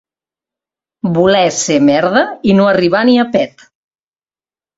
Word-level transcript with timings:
Voler 1.17 1.49
ser 1.57 1.77
merda 1.89 2.23
i 2.53 2.57
no 2.61 2.67
arribar 2.71 3.05
ni 3.11 3.15
a 3.27 3.27
pet. 3.37 3.65